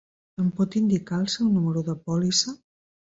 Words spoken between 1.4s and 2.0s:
número de